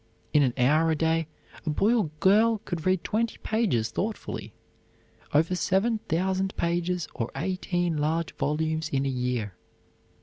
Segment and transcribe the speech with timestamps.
[0.33, 1.27] In an hour a day
[1.63, 4.51] a boy or girl could read twenty pages thoughtfully
[5.31, 9.53] over seven thousand pages, or eighteen large volumes in a year.